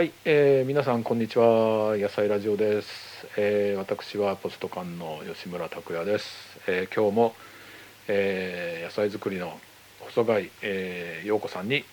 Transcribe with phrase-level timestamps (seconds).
[0.00, 1.94] はい、えー、皆さんこんにちは。
[1.98, 2.88] 野菜ラジオです、
[3.36, 7.34] えー、私はポスト館の吉村拓也です、えー、今日も、
[8.08, 9.60] えー、野菜作りの
[9.98, 11.84] 細貝、えー、陽子さんに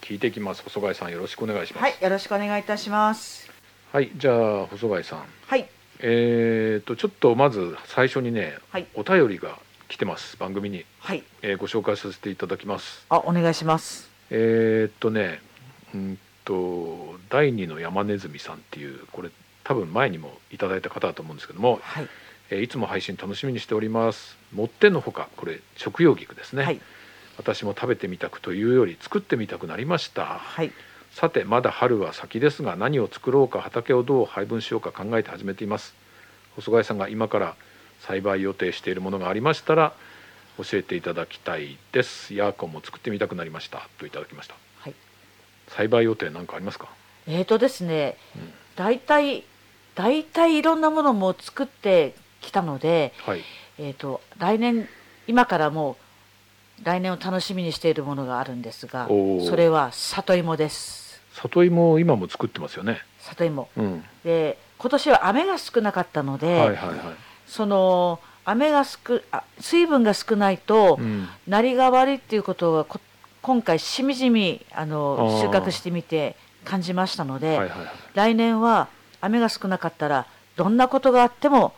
[0.00, 0.64] 聞いていきます。
[0.64, 1.82] 細貝さんよろしくお願いします。
[1.84, 3.48] はい、よろしくお願いいたします。
[3.92, 5.24] はい、じゃあ細貝さん。
[5.46, 5.68] はい、
[6.00, 10.36] えー、とちょっとまず最初にねはい、お便りが来てます。
[10.38, 13.06] 番組に、はい、えー、ご紹介させていただきます。
[13.10, 14.10] あ、お願いします。
[14.30, 15.40] えー、っとね
[15.94, 19.30] うんと第二の山ネズミさんっていうこれ
[19.64, 22.08] 多分前にもいただいた方だと思うんですけども、はい、
[22.50, 24.36] えーいつも配信楽しみにしております。
[24.52, 26.80] もってのほかこれ食用菊ですね、はい、
[27.36, 30.24] 私も食べてみたくというより作ってみたくなりました。
[30.24, 30.72] はい、
[31.12, 35.94] さてまだ春は先ですが何を作ろうか畑をどう配分しようか考えて始めています。
[36.56, 37.54] 細貝さんが今から
[38.00, 39.94] 栽培予定しているものがありましたら
[40.58, 42.34] 教えていただきたいです。
[42.34, 43.88] ヤーコンも作ってみたくなりました。
[43.98, 44.54] といただきました。
[44.54, 44.61] はい。
[45.76, 46.88] 栽培予定なんかありますか？
[47.26, 49.44] えーとですねうん、大体、
[49.94, 53.42] 大体いろんなものも作ってきたので、はい。
[53.78, 54.88] えーと、来年、
[55.26, 55.96] 今からも
[56.80, 61.20] う、来年を楽しみにしているものがあるんですがそれは里芋です。
[61.34, 63.00] 里芋今も作ってますよね？
[63.20, 63.68] 里芋。
[63.76, 64.04] うん。
[64.24, 66.98] で、今年は雨が少なかったので、はいはいはい。
[67.46, 68.98] その、雨が少
[69.30, 71.28] あ水分が少ないと、うん。
[71.46, 73.00] なりが悪いっていうことはこ
[73.42, 77.88] 今回しみじみあの収穫してみて感じましたので、はいはいはい。
[78.14, 78.88] 来年は
[79.20, 80.26] 雨が少なかったら
[80.56, 81.74] どんなことがあっても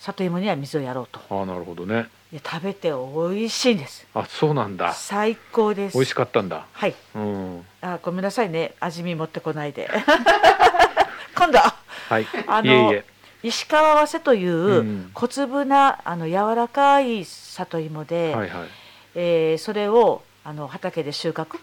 [0.00, 1.20] 里芋には水をやろうと。
[1.30, 2.08] ああなるほどね。
[2.32, 4.06] で食べて美味しいんです。
[4.14, 4.92] あそうなんだ。
[4.94, 5.94] 最高です。
[5.94, 6.66] 美味しかったんだ。
[6.72, 6.94] はい。
[7.14, 7.64] うん。
[7.80, 8.74] あごめんなさいね。
[8.80, 9.88] 味見持ってこないで。
[11.36, 12.26] 今度はい。
[12.48, 13.04] あのいえいえ。
[13.44, 15.10] 石川わせといううん。
[15.14, 18.68] 小粒なあの柔らかい里芋で、はいはい。
[19.14, 21.58] えーそれをあの畑で収穫？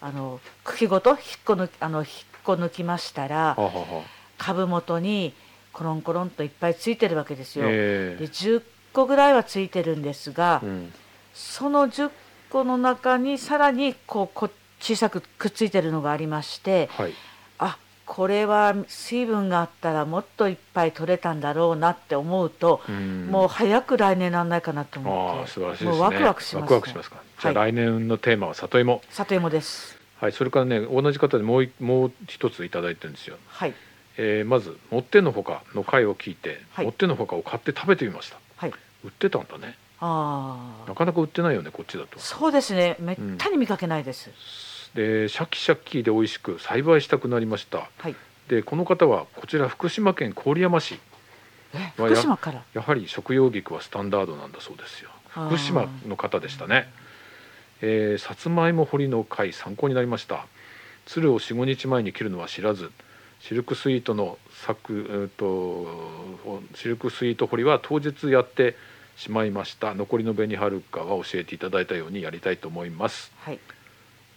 [0.00, 2.08] あの茎ごと引っこ抜きあの引っ
[2.44, 3.56] こ抜きましたら
[4.38, 5.34] 株元に
[5.72, 7.64] コロンコロンといっぱいついてるわけですよ。
[7.68, 8.62] えで10
[8.92, 10.92] 個ぐらいはついてるんですが、えうん。
[11.34, 12.12] その10
[12.48, 14.48] 個の中にさらにこうこ
[14.78, 17.10] 小さくくっついてるのがありましてはい。
[17.10, 17.14] あ
[18.08, 23.26] これは水分があったらもっといっぱい取れたんだろうなって思うと、うん。
[23.30, 25.90] もう早く来年なんないかなと思って素晴らしいですね。
[25.90, 27.16] もうワクワクします、ね、ワクワクしますか。
[27.40, 27.72] じゃあはい。
[27.72, 29.02] 来年のテーマは里芋。
[29.10, 29.98] 里芋です。
[30.16, 33.36] はいそれからね同じ方でもういもう一ついただいてるんですよ。
[33.46, 33.74] はい。
[34.16, 36.86] えーまず「もってのほか」の回を聞いて、はい。
[36.86, 38.38] もってのほかを買って食べてみました。
[38.56, 38.72] はい。
[39.04, 39.76] 売ってたんだね。
[40.00, 40.88] ああ。
[40.88, 42.18] なかなか売ってないよねこっちだと。
[42.18, 42.96] そうですね。
[43.00, 44.30] めったに見かけないです。
[44.94, 47.88] でシャキシャキで美味しく栽培したくなりました。
[47.98, 48.16] はい。
[48.48, 50.98] でこの方はこちら福島県郡山市。
[51.96, 52.62] 福島から？
[52.72, 55.10] やはり食用菊はスタンダードなんだそうですよ。
[55.30, 56.88] 福島の方でしたね。
[57.80, 60.46] えーさつまいも掘りの会参考になりました。
[61.06, 62.90] 鶴を45日前に切るのは知らず。
[63.40, 68.74] シルクスイートの作、えー、とシルクスイート掘りは当日やって
[69.16, 69.94] しまいました。
[69.94, 73.30] 残りの紅はるかは教えていただいたようにやりたいと思います。
[73.44, 73.60] はい。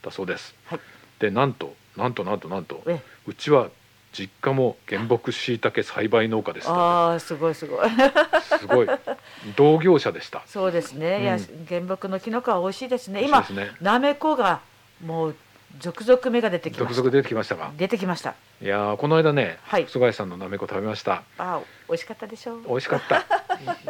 [0.02, 0.80] だそうですはい。
[1.20, 3.70] でなんとなんとなんとなんとえ、うちは
[4.14, 7.90] 実家も原木しいたけ栽培農家ですああ、すごいすごい。
[8.60, 8.88] すごい
[9.56, 11.22] 同業者でしたそうですね。
[11.22, 13.24] いやうん、原木のキノコは美味しいですね。
[13.24, 13.46] 今
[13.82, 14.62] なめこが
[15.06, 15.36] もう
[15.80, 16.94] 続々芽が出てきました。
[16.96, 18.36] 続々出てきましたが出てきました。
[18.62, 22.62] いやーこの間ねはい菅井さんのなめこ食べましたああ、美味しかったでしょう。
[22.68, 23.26] 美味しかった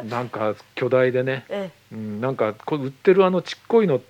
[0.03, 4.01] なんか巨大でね、 えうん、なんかこう売ってるあのちっこいの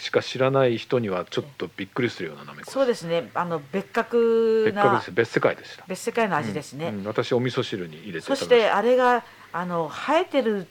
[0.00, 3.30] しか知らない人にはちょっとびっくりするようななめえ、こそうですね。
[3.34, 5.12] あの別格な別格です。
[5.12, 5.84] 別世界でした。
[5.86, 6.88] 別世界の味ですね。
[6.88, 6.98] うん。
[7.00, 7.04] うん。
[7.04, 10.66] 私お味噌汁に入れてそしてあれがあの生えてる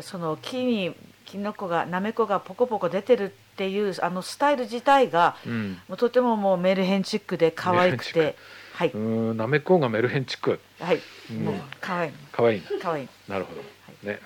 [0.00, 5.78] その木にキノコがなめこがポコポコ出てるっていうあのスタイル自体がうん。
[5.88, 8.36] もうとてももうメルヘンチックで可愛くて。
[8.74, 8.88] はい。
[8.88, 9.36] うーん。
[9.36, 10.58] なめこがメルヘンチック。
[10.80, 11.00] はい。
[11.30, 11.44] うん。
[11.44, 12.12] もう可愛い。
[12.32, 13.08] かわい可愛い。
[13.28, 13.62] なるほど、
[14.10, 14.18] ね。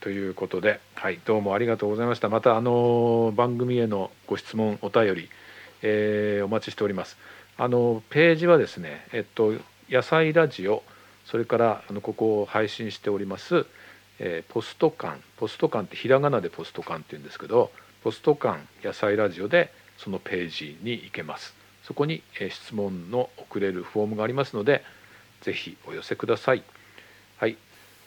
[0.00, 2.28] ということで、はい、どうもありがとうございました。
[2.28, 5.28] またあの番組へのご質問お便り、
[5.82, 7.16] えーお待ちしております。
[7.56, 9.54] あのページはですね、えっと
[9.90, 10.84] 野菜ラジオ、
[11.26, 13.66] それからあのここを配信しております、
[14.20, 17.72] えーポスト館、ポスト館ってひらがなでポスト館って言うんですけど、
[18.04, 21.54] ポスト館野菜ラジオでそのページに行けます。
[21.82, 24.84] そこに、えー質問の送れるフォームがありますので、
[25.40, 26.62] ぜひお寄せください。
[27.38, 27.56] はい、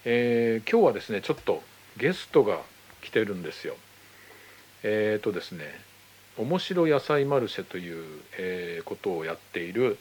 [0.05, 1.61] えー今日はですねちょっと
[1.97, 2.59] ゲストが
[3.01, 3.75] 来てるんですよ。
[4.83, 5.79] えーとですね
[6.37, 9.97] 「面白野菜マルシェ」という、えーことをやっている、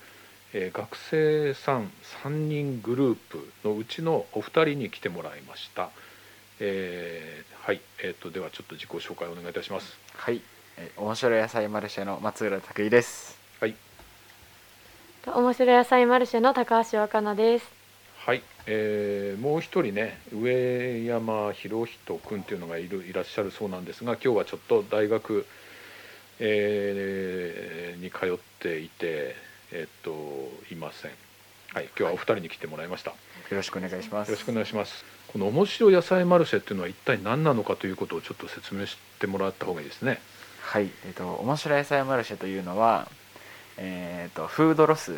[0.52, 1.92] えー学生さん
[2.22, 5.90] 3人グループのうちのお二人に来てもらいました。
[6.60, 9.96] えーはい、えー、とではちょっと自己紹介お願いいたします。
[10.14, 10.40] はい、
[10.76, 13.38] えー面白い野菜マルシェの松浦拓衣です。
[13.60, 13.74] はい、
[15.26, 17.66] 面白野菜マルシェの高橋若菜です。
[18.24, 25.46] はい、えーもう一人ね上山博人君っていうのがいるいらっしゃるそうなんですが今日はちょっと大学、
[26.38, 29.36] えーに通っていて
[29.72, 30.12] えっと
[30.72, 31.10] いません。
[31.72, 33.16] はい今日はお二人に来てもらいました、よ
[33.50, 34.30] よろしくお願いします。
[34.32, 35.04] ろしくお願いします。
[35.28, 40.20] この面白野菜マルシェっていうのは一体何なのかということをちょっと説明してもらった方がいいですね。
[40.62, 43.08] はい、えっ、と面白野菜マルシェというのは、
[43.76, 45.14] えっ、とフードロス、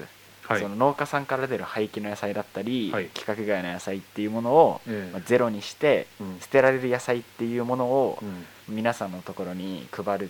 [0.52, 0.60] はい。
[0.60, 3.08] その農家さんから出る廃棄の野菜だったり、はい。
[3.14, 5.12] 規格外の野菜っていうものを、ええ。
[5.12, 6.40] まあゼロにして、うん。
[6.40, 8.24] 捨てられる野菜っていうものをう
[8.72, 8.74] ん。
[8.74, 10.28] 皆さんのところに配るっ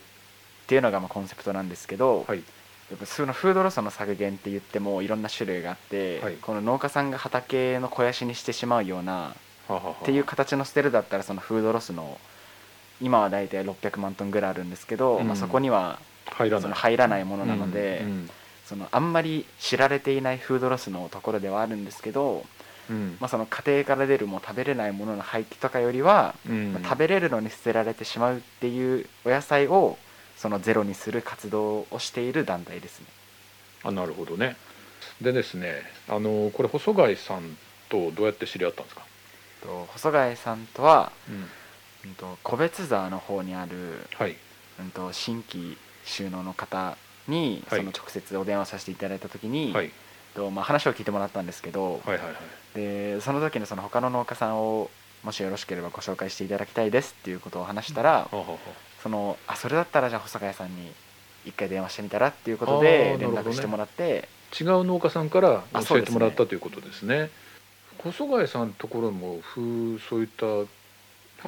[0.66, 2.42] ていうのがまあコンセプトなんですけど、はい。
[2.90, 6.34] やっぱそのフードロスの削減って言ってもいろんな種類があって、はい。
[6.34, 9.34] この農家さんが畑の肥やしにしてしまうような
[9.70, 12.18] っていう形の捨てるだったらそのフードロスの
[13.00, 15.26] 今は大体600万トンぐらいあるんですけど、うん。
[15.26, 16.62] まあ、そこには入らない。
[16.62, 18.30] その入らないものなので、うん
[18.72, 22.46] そのあんまり知られていないフードロスのところではあるんですけど、
[22.88, 23.18] うん。
[23.20, 26.72] まあ、その家庭から出るもう食べれないものの廃棄とかよりは、うん。
[26.72, 29.98] まあ食べれるのに捨てられてしまうっていうお野菜を
[30.38, 33.06] そのゼロにする活動をしている団体ですね。
[33.84, 34.56] あなるほどね。
[35.20, 37.58] でですねあのこれ細貝さん
[37.90, 39.02] とどうやって知り合ったんですか、
[39.62, 41.48] と細貝さんとは、うん。
[42.04, 44.36] うん、と個別座の方にある、はい。
[44.80, 46.96] うん、と新規収納の方
[47.28, 47.80] にはい。
[47.80, 49.90] その直接お電話させていただいた時に、はい。
[50.34, 52.34] とまあ、話を聞いてもらったんですけど、はいはいはい。
[52.74, 54.90] でその時にその他の農家さんを
[55.22, 58.58] もしよろしければご紹介していただきたいですっていうことを話したら、はあはあは
[59.02, 60.90] そのあそれだったらじゃあ細貝さんに
[61.44, 67.30] 一回電話してみたらっていうことで連絡してもらって、あ違う農家さんから教えてもらったということですね。
[67.98, 70.46] 細貝さんのところもふうそういった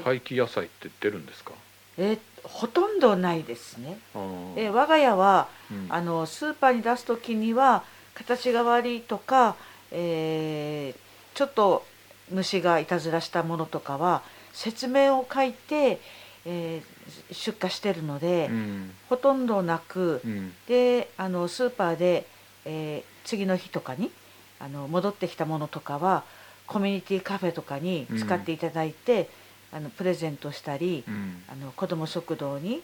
[0.02, 1.52] 廃棄野菜って出るんですか、
[1.98, 3.98] えほとんどないですね。
[4.56, 5.86] え我が家はうん。
[5.88, 9.56] あのスーパーに出す時には形が悪いとか、
[9.90, 11.04] えー
[11.34, 11.84] ちょっと
[12.30, 16.00] 虫がいたずらしたものとかは説明を書いて、
[16.44, 18.94] えー出荷してるので、うん。
[19.08, 20.52] ほとんどなく、うん。
[20.66, 22.26] であのスーパーで、
[22.64, 24.10] えー次の日とかに
[24.60, 26.24] あの戻ってきたものとかは
[26.66, 29.28] コミュニティカフェとかに使っていただいて、
[29.74, 31.42] あのプレゼントしたり、うん。
[31.48, 32.80] あの子ども食堂に、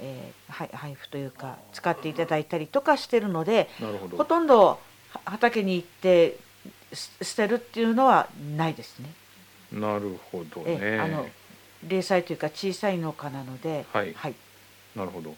[0.00, 4.16] えーはい配布というか使っていただいたりとかしてるのでなるほど。
[4.16, 4.78] ほとんどは
[5.24, 6.38] 畑に行って
[6.92, 9.10] す捨てるっていうのはないですね。
[9.72, 10.78] なるほどね。
[10.80, 11.26] えあの
[11.84, 14.14] 零細というか小さい農家なので、はい。
[14.14, 14.34] はい、
[14.96, 15.34] なるほど。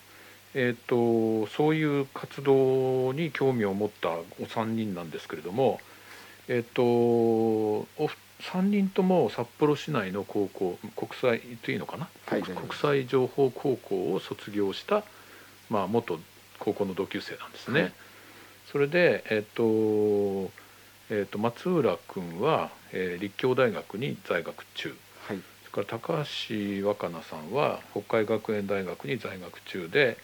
[0.55, 5.81] えっ、とそういう活動に興味を持ったお三人なんですけれども
[6.46, 7.87] えっ、とお
[8.40, 12.42] 三人とも札幌市内の高校国際というのかな、はい。
[12.42, 15.04] 国国際情報高校を卒業した、
[15.70, 16.19] まあ、元
[16.58, 17.81] 高校の同級生なんですね。
[17.81, 17.92] はい。
[18.70, 20.50] それでえっ、と
[21.10, 24.96] えっ、と松浦君は、えー立教大学に在学中。
[25.28, 25.40] はい。
[25.70, 30.16] それから高橋若菜さんは北海学園大学に在学中で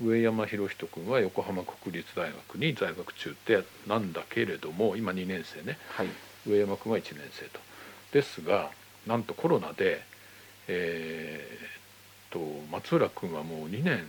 [0.00, 5.78] 上山博人君は横浜国立大学に在学中ってなんだけれども今2年生ね。
[5.90, 6.08] はい
[6.50, 7.60] 上山君は1年生と。
[8.12, 8.70] ですが
[9.06, 10.02] なんとコロナで
[10.66, 11.70] えーっ
[12.30, 12.40] と
[12.72, 14.06] 松浦君はもう2年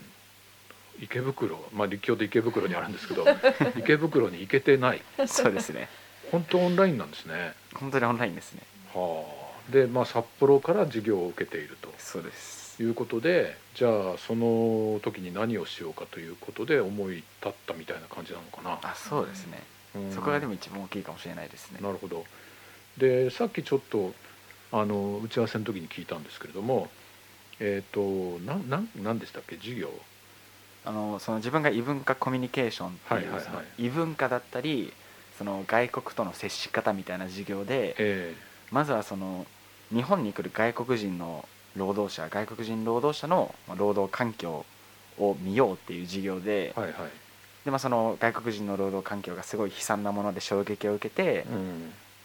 [1.01, 3.25] 池袋まあ立教で池袋にあるんですけど
[3.79, 5.01] 池袋に行けてない。
[5.27, 5.89] そうですね。
[6.31, 7.53] 本当オンラインなんですね。
[7.73, 8.61] 本当にオンラインですね。
[8.93, 9.25] は
[9.69, 11.91] あ、で、まあ、札幌から授業を受けていると。
[11.97, 12.81] そうです。
[12.83, 18.79] いうことでじゃあその時に何をしようかということで思い立ったみたいな感じなのかな。
[18.81, 19.78] あそうですね、うん
[20.13, 21.79] そこがでも一番大きいかもしれないですね。
[21.81, 22.25] なるほど。
[22.97, 24.13] でさっきちょっと
[24.71, 26.89] あの打ち合わせの時に聞いたんですけれども
[27.59, 28.01] えっ、と
[28.45, 29.55] なんなんなんでしたっけ？
[29.57, 29.89] 授業。
[30.85, 33.65] あのその自分が異文化コミュニケーションっていう、はいはいはい。
[33.85, 34.93] 異文化だったり
[35.37, 38.35] その外国との接し方みたいな授業でえ
[38.71, 39.45] まずはその
[39.93, 44.65] 日本に来る外国人の労働者外国人労働者のまあ労働環境
[45.17, 47.11] を見ようっていう授業で,、ーはいはい、
[47.69, 51.45] でまあ、その外国人の労働環境がすごい悲惨なもので衝撃を受けて、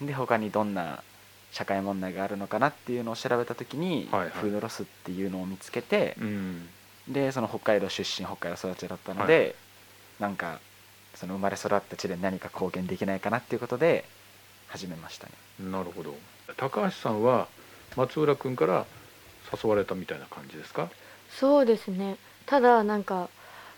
[0.01, 1.03] うん、で他にどんな
[1.51, 4.29] 社会問題があるのかなっていうのを調べた時に、はいはい。
[4.31, 6.67] フードロスっていうのを見つけて、うん、
[7.07, 9.55] でその北海道出身北海道育ちだったので、
[10.19, 10.59] なんか
[11.13, 14.03] その生まれ育った地で何か貢献できないかなっていうことで
[14.69, 15.33] 始めましたね。
[15.59, 16.15] なるほど。
[16.57, 17.47] 高橋さんは
[17.95, 18.87] 松浦君から
[19.53, 20.89] 誘われたみたいな感じですか？
[21.29, 22.17] そうですね。
[22.47, 23.29] ただなんか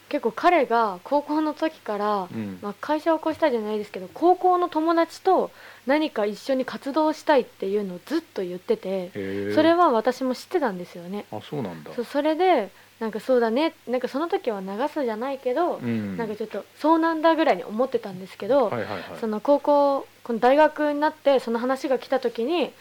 [0.10, 2.60] 結構彼が高校の時から、うん。
[2.62, 5.52] まあ、会社を起こしたじゃないですけど高校の友達と
[5.86, 11.26] 何か一緒に活動したいっていうのをずっと言っててそれは私も知ってたんですよね。
[11.32, 11.92] あそうなんだ。
[12.04, 16.18] それでなんかそうだねなんかその時は流すじゃないけど、うん。
[16.18, 19.04] なんかちょっとそうなんだぐらいに思ってたんですけど、はいはいはい。
[19.20, 22.72] その高校この大学になってその話が来た時に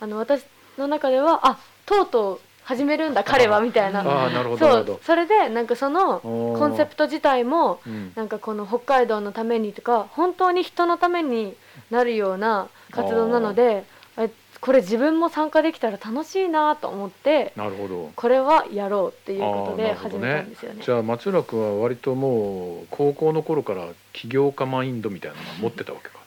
[0.00, 0.44] あの私
[0.78, 4.00] の中ではあとうとう始めるんだ彼はみたいな。
[4.00, 8.12] ああなるほどなそそれでなんかそのココンセプト自体もうん。
[8.14, 11.56] なんかこの北海道のためにとか本当に人のために
[11.90, 13.84] なるような活動なので
[14.16, 14.30] え
[14.60, 18.12] これ自分も参加できたら楽しいなと思ってなるほど。
[18.16, 20.82] これはやろうっていうことで始めたんですよね。
[20.82, 26.18] じゃあ松浦君は割ともう高校の頃から起業家マインドみたいなのを持ってたわけか、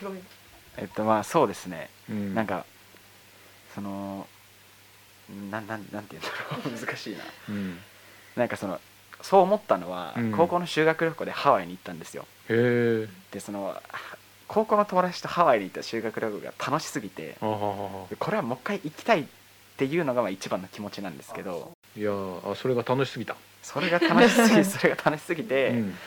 [0.02, 0.22] ごめん。
[0.78, 1.88] えっとまあそうですね。
[2.10, 2.34] うん。
[2.34, 2.64] なんか
[3.76, 4.26] その
[5.50, 6.78] なんなんなんて言うんだろう。
[6.86, 7.24] 難しいな。
[7.48, 7.78] うん、
[8.36, 8.80] なんかその
[9.22, 10.32] そう思ったのは、うん。
[10.32, 12.26] 高校の修学旅行でハワイに行ったんですよ。
[12.48, 13.82] へえでそのは
[14.48, 19.24] 高校の友達とハワイに行った修学旅行が楽しすぎてこれは もう一回行きたいっ
[19.76, 25.98] ていうのがまあ一番の気持ちなんですけどいやーあそれが楽しすぎた、それが楽しすぎそれが楽しすぎて、うん。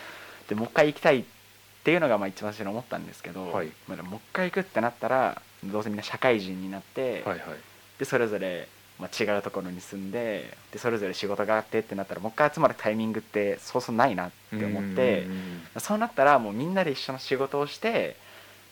[0.48, 1.24] でもう一回行きたいっ
[1.84, 3.66] ていうのがまあ一番最初に思ったんですけど、はい。
[3.86, 7.58] まあでももう一回行くってなったらどうせみんな社会人になって、はいはい。
[7.98, 8.68] でそれぞれ、
[9.00, 15.26] まあ、違うところに住んででそれぞれ仕事があってってなったらもう一回集まるタイミングってそうそうないなって思って
[15.78, 18.16] そうなったらもうみんなで一緒の仕事をして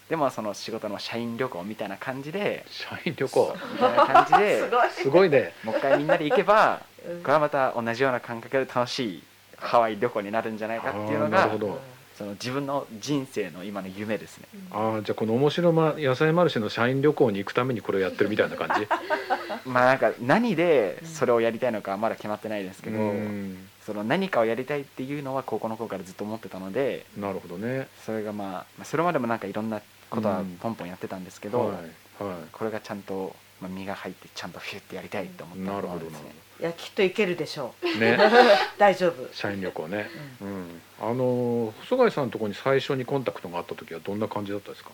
[0.08, 3.54] でもその仕事の社員旅行みたいな感じで社員旅行？
[3.72, 4.62] みたいな感じで
[5.02, 5.28] すごい。
[5.28, 5.52] ね。
[5.64, 7.22] もう一回みんなで行けばうん。
[7.22, 9.22] これはまた同じような感覚で楽しい
[9.58, 11.80] ハワイ旅行になるんじゃないかっていうのあーなるがほど
[12.18, 14.48] その自分の人生の今の夢ですね。
[14.72, 18.88] ああじゃあこの面白ま野菜マルシェの社員旅行に行くためにこれをやってるみたいな感じ？
[19.64, 23.68] まあなんか何でそれをやりたいのかはまだ決まってないですけど、うん。
[23.86, 27.86] その何かをやりたいっていうのは高校の頃からずっと思ってたのでなるほどね。
[28.04, 30.56] それがまあまあそれまでもなんかいろんなことはうん。
[30.60, 31.74] ポンポンやってたんですけど、は
[32.20, 36.16] いはこれがちゃんと、まあ、身が入ってちゃんとフュッてやりたいって思ったいなるのがですね。
[36.16, 37.98] ほどなるいやきっといけるでしょう。
[37.98, 38.18] ね。
[38.78, 39.28] 大丈夫。
[39.32, 40.10] 社員旅行ね。
[40.40, 40.80] うん。
[41.00, 44.90] あの細貝さんのところに最初にコンタクトがあった時はどんな感じだったですか？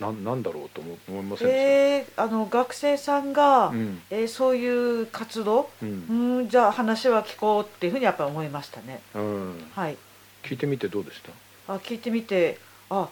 [0.00, 4.02] なんなんだろうと思思いませんでしえー、あの学生さんが、たうん。
[4.10, 4.66] えーそうい
[5.02, 5.70] う活動？
[5.82, 9.00] ううんんじゃあ話は聞こうっていうふうにやっぱり思いましたね。
[9.14, 9.70] うん。
[9.76, 9.96] はい。
[10.42, 11.20] 聞いてみてどうでし
[11.68, 11.74] た？
[11.74, 12.58] あ聞いてみて
[12.90, 13.08] あ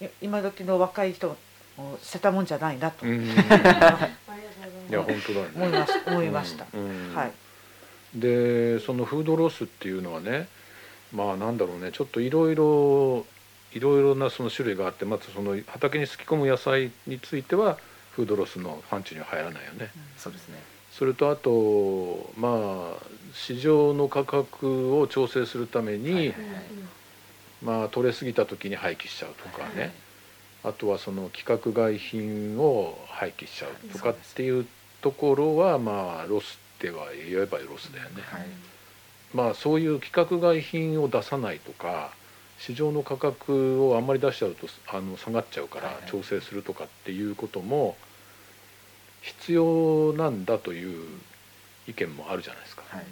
[0.00, 1.36] い今時の若い人
[1.76, 3.28] も捨てたもんじゃないなと、うん
[4.88, 5.52] いや本当だよね。
[5.56, 6.66] 思いました思いました、
[7.14, 7.32] はい。
[8.14, 10.48] でそのフードロスっていうのはね
[11.12, 13.26] まあなんだろうねちょっといろいろ
[13.72, 17.78] いろいろなその種類があってまずその畑にすき込む野菜については
[18.12, 19.90] フードロスの範疇には入らないよね。
[20.16, 20.62] そうですね。
[20.92, 26.34] それとあとまあ市場の価格を調整するために、はいはいはい。
[27.62, 29.92] まあ取れすぎた時に廃棄しちゃうとかね、
[30.64, 34.66] あとはその規格外品を廃棄しちゃうとかっていう
[35.02, 38.22] ところはまあロスっては言えばロスだよね。
[38.24, 38.46] はい
[39.34, 42.12] まあそういう規格外品を出さないとか
[42.58, 47.96] 市場の価格をあんまり出しちゃうとあの下がっちゃうから調整するとかっていうことも
[49.22, 51.18] 必要なんだという
[51.88, 52.82] 意見もあるじゃないですか。
[52.88, 53.04] はい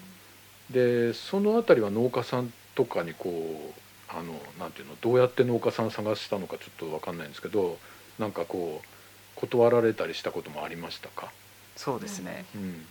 [0.70, 3.80] でそのあたりは農家さんとかにこう
[4.14, 7.78] あのなんていうのどうやって農家さん探したのかちょっと分かんないんですけど
[8.18, 11.32] なんかこう断られたりしたこともありましたか、
[11.74, 12.84] そうですね、うん、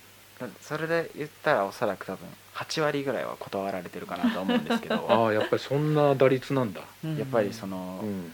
[0.60, 5.06] それで言ったらおそらく多分8割ぐらいは断られてるかなと思うんですけど。
[5.10, 6.82] ああやっぱりそんな打率なんだ。
[7.04, 7.18] うん。
[7.18, 8.32] やっぱりその、うん。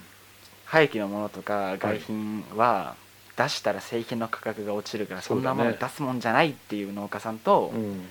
[0.66, 2.96] 廃棄のものとか外品は
[3.38, 8.10] 出したら製品の価格が落ちるからそんなもの出すもんじゃないっていう農家さんと、うん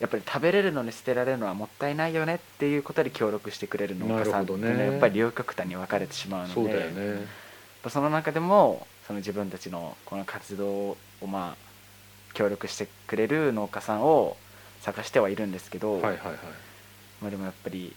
[0.00, 7.44] やっぱり食べれるのに捨てられるのはもったいないよねっていうことで協力してくれる農家さんっていうのはやっぱり両極端に分かれてしまうのでね。
[7.88, 10.96] その中でもその自分たちのこの活動を
[11.26, 11.56] まあ
[12.32, 14.36] 協力してくれる農家さんを
[14.80, 16.18] 探してはいるんですけど、はいはいはい。
[17.20, 17.94] まあ、でもやっぱり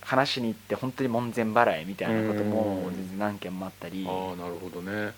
[0.00, 5.12] 話に行って本当に門前払いみたいなこともうん全然何件もあったりああなるほどね。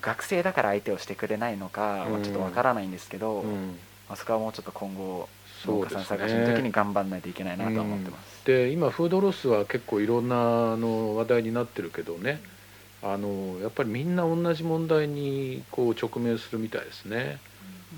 [0.00, 3.72] 学生だから相手をしてくれないのかはちょっとわからないんですけど、うん、ま
[4.08, 5.28] あそこはもうちょっと今後
[5.66, 6.70] 農家さん探しの時にね。
[6.70, 8.44] 頑張んないといけないなとは思ってます。
[8.44, 10.36] で今フードロスは結構いろんな
[10.72, 12.40] あの話題になってるけどね。
[13.02, 17.38] あのやっぱりみんな同じ問題にこう直面するみたいですね。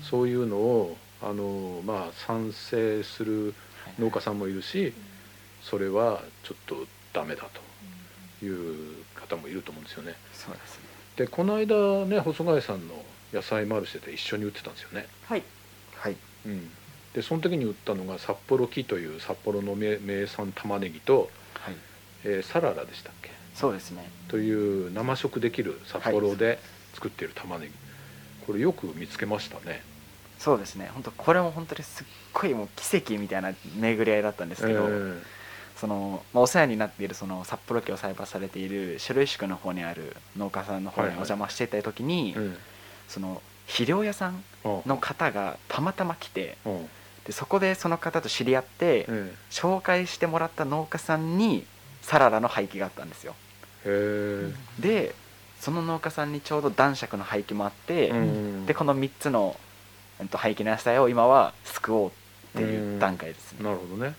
[0.03, 3.53] そういうのをあのまあ賛成する
[3.97, 4.93] 農家さんもいるし、
[5.61, 6.75] それはちょっと
[7.13, 7.43] ダメだ
[8.39, 10.15] という方もいると思うんですよね。
[10.33, 10.85] そうですね
[11.17, 12.93] でこの間ね細貝さんの
[13.33, 15.07] 野菜マルシェで一緒に売ってたんですよね。
[15.25, 15.58] はいはい
[16.45, 16.69] うん、
[17.13, 21.75] でその時に売ったのが札幌木という札幌の名名産玉ねぎと、はい。
[22.25, 23.29] えーサララでしたっけ？
[23.55, 24.09] そうですね。
[24.27, 26.59] という生食できる札幌で
[26.93, 27.71] 作っている玉ねぎ、
[28.45, 29.81] これよく見つけましたね。
[30.37, 30.89] そうですね。
[30.93, 35.21] 本当これも本当にすっごいもう奇跡みたいな巡り合いだったんですけど、え
[35.77, 42.57] その、まあ、お世話になっているその札幌家を栽培されている白石区の方にある農家さんの方におはいはい邪魔していた時に、えうん
[43.07, 46.69] その肥料屋さんあの方がたまたま来てう。
[46.69, 46.89] ん
[47.25, 51.65] でそこでその方と知り合って、え紹介してもらった農家さんに
[52.01, 53.35] サラダの廃棄があったんですよ。
[54.79, 55.13] で
[55.59, 58.65] その農家さんにちょうど男爵の廃棄もあって、えうん。
[58.65, 59.55] でこの3つの、
[60.19, 62.11] えっと、廃棄の野菜を今は救おうっ
[62.55, 64.15] ていう段階ですね、なるほどね。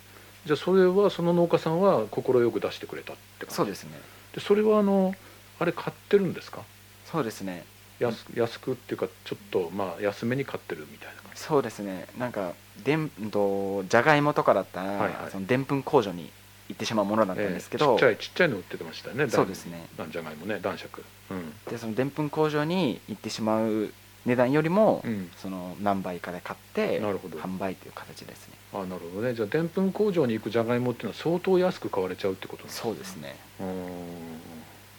[0.46, 3.98] じゃあそれはその農家さんは快く出してくれたってそうですね。
[4.34, 5.14] でそれはあの
[5.58, 6.62] あれ買ってるんですか？
[7.10, 7.64] そうですね
[8.00, 11.40] 安安くっていうかちょっとまあ安めに買ってるみたいな感じ。
[11.40, 12.06] そうですね。
[12.18, 12.54] なんか
[12.84, 15.30] でんとじゃがいもとかだったら、はいはい。
[15.30, 16.30] そのでんぷん工場に
[16.68, 19.28] 行ってしまうものだったんですけど、ええちっちゃいちっちゃいの売ってましたよね。
[19.28, 19.86] そうですね。
[19.98, 21.04] なんじゃがいもね男爵。
[21.30, 21.52] うん。
[21.70, 23.92] でそのでんぷん工場に行ってしまう
[24.26, 25.30] 値段よりも、うん。
[25.36, 27.38] その何倍かで買ってなるほど。
[27.38, 28.54] 販売という形ですね。
[28.72, 29.34] あなるほどね。
[29.34, 33.36] じゃあでんぷん工場に行くじゃがいもっていうのは相当安く買われちゃうってことなんですかそうですね。
[33.60, 34.49] うーん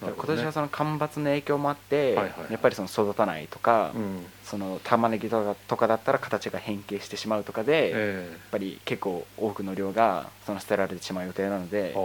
[0.01, 4.25] なる今年はその干ばつの影響もあって、はいはいやっぱりその育たないとか、うん。
[4.43, 11.95] その玉ねぎとかとかだったら形が変形してしまうとかで、やっえぱり結構多くの量がその捨てられてしまう予定なので。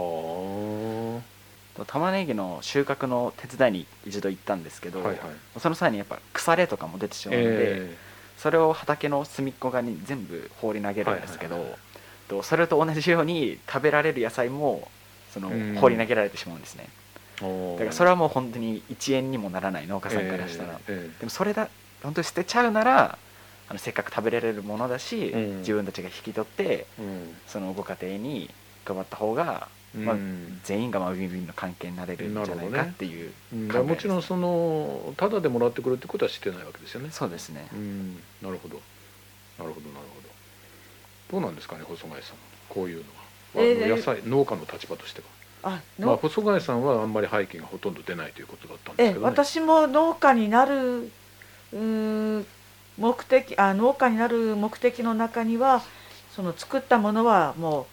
[1.85, 5.61] 玉ねぎの収穫の手伝いに一度行ったんですけど、あはいはい。
[5.61, 7.97] その際にやっぱ腐れとかも出てしまうので、え
[8.39, 11.81] それを畑の隅っこ側に全部放り投げるんですけど、はいはいはい。
[12.29, 14.89] とそれと同じように食べられる野菜も
[15.33, 15.75] そのうん。
[15.77, 16.89] 放り投げられてしまうんですね。
[16.89, 17.06] え
[17.41, 21.69] だからそれはもう本当に1円にもならない農家さんからしたら、ええでもそれだ
[22.03, 23.19] 本当に捨てちゃうなら
[23.69, 25.59] あのせっかく食べられるものだし、うん。
[25.59, 27.37] 自分たちが引き取ってえうん。
[27.47, 28.51] そのご家庭に
[28.85, 33.69] 配った方が、まあうん全員がまあウィンウィンの関係になれるんじゃないかっていううん。
[33.69, 37.11] だから考えですもちろんそのタダでもらってくるってことはしてないわけですよね。
[37.11, 37.67] そうですね。
[37.73, 38.17] うん。
[38.43, 38.81] なるほど。
[39.59, 40.29] なるほどなるほど。
[41.33, 42.37] どうなんですかね細貝さん。
[42.69, 43.07] こういうのは、
[43.57, 45.27] えーあの野菜農家の立場としては
[45.67, 52.47] あまあ、の細貝さんはあんまり廃棄がほとんど出ないということだったんでえすけど、ね、私も農家になるうーん
[52.99, 55.83] 目的あ農家になる目的の中には
[56.35, 57.87] その作ったものはも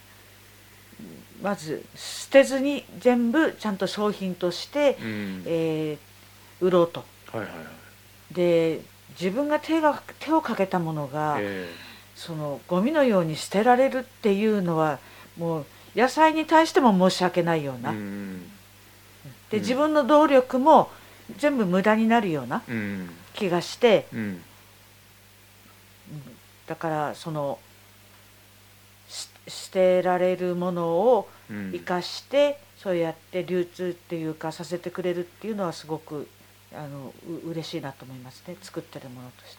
[1.40, 5.42] うまず捨てずに全部ちゃんと商品として、うん。
[5.46, 6.14] えー
[6.60, 7.04] 売ろうと。
[7.32, 7.54] はいはいは
[8.30, 8.34] い。
[8.34, 8.80] で
[9.20, 11.68] 自分が手が手をかけたものが、え。
[12.16, 15.00] そのゴミのように捨てられるっていうのは
[15.36, 18.50] もう野菜に対しても申し訳ないようえな、うん
[19.50, 19.62] でうん。
[19.62, 20.90] 自分の動力も
[21.36, 23.10] 全部無駄になるようなうん。
[23.34, 24.06] 気がして。
[24.12, 24.40] うん。
[26.66, 27.58] だからその
[29.08, 31.72] し捨てられるものをうん。
[31.72, 36.26] 生かして、そうやって流通っていうかさせてくれるっていうのはすごく
[36.74, 38.56] あのう嬉しいなと思いますね。
[38.62, 39.58] 作ってるものとして。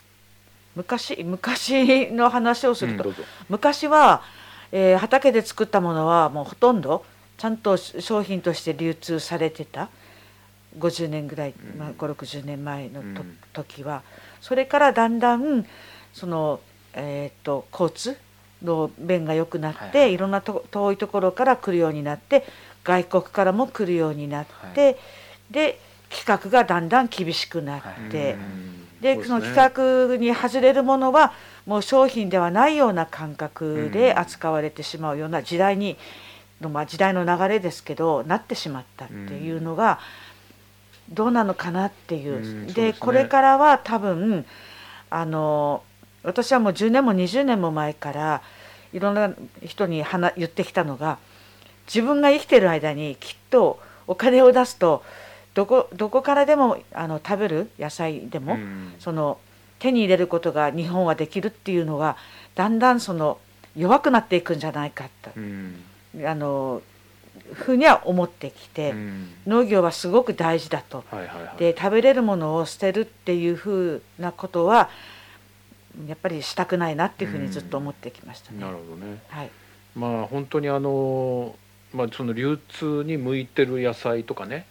[0.75, 3.15] 昔昔の話をすると、うん
[3.49, 4.23] 昔は、
[4.71, 7.05] えー畑で作ったものはもうほとんど
[7.37, 9.89] ちゃんと商品として流通されてた。
[10.77, 11.79] 50年ぐらい、うん。
[11.79, 13.37] まあ、560年前のと、うん。
[13.53, 14.03] 時は。
[14.41, 15.65] それからだんだん
[16.13, 16.59] その、
[16.93, 18.17] えー、と交通
[18.61, 20.13] の便が良くなって、はいはい。
[20.13, 22.45] いろんなと遠いところから来るようになって
[22.83, 24.97] 外国からも来るようになって、
[25.49, 28.33] で規格がだんだん厳しくなって。
[28.33, 31.31] うんでその規格に外れるものは
[31.67, 35.95] もう商品ではないような感覚で扱われてしまうような時代に
[36.59, 39.99] の、まあ、時代の流れですけどなってしまったっていうのが
[41.09, 42.37] どうなのかなっていう。
[42.37, 42.93] うんでね。
[42.99, 44.43] これからは多分
[45.11, 45.83] あの
[46.23, 48.41] 私はもう10年も20年も前から
[48.91, 49.31] いろんな
[49.63, 51.19] 人に話言ってきたのが
[51.85, 55.03] 自分が生きてる間にきっとお金を出すと
[55.55, 58.93] どこどこからでもあの食べる野菜でも、うん。
[58.99, 59.39] その
[59.79, 62.15] 手に入れることが日本はできるっていうのが
[62.55, 63.39] だんだんその
[63.75, 65.83] 弱くなっていくんじゃないかと、うん。
[66.25, 66.81] あの
[67.53, 69.33] ふうには思ってきて、うん。
[69.47, 71.03] 農業はすごく大事だと。
[71.09, 71.57] はいはいはい。
[71.57, 74.89] で食べれるものを捨てるっていうふうなことは
[76.07, 78.59] やっぱりしたくないなっていうふうにずっと思ってきましたね。
[78.59, 79.21] なるほどね。
[79.29, 79.49] はい、
[79.95, 81.55] まあ本当にあの
[81.93, 84.65] まあその流通に向いてる野菜とかね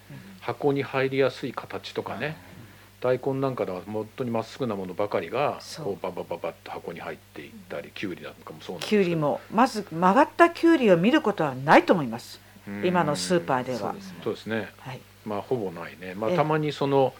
[0.45, 2.37] 箱に入りやすい形とかね。
[3.01, 12.39] 大根なんかでは本当にまっすぐなものばかりがこうババババッと箱に入っていったりきゅうりなんかもそうなんですきゅうりもまず曲がったきゅうりを見ることはないと思います。
[12.67, 12.85] うん。
[12.85, 13.95] 今のスーパーでは。
[14.23, 14.69] そうですね。
[14.79, 16.13] はい、まあほぼないね。
[16.15, 16.35] まあええ。
[16.35, 17.13] たまにその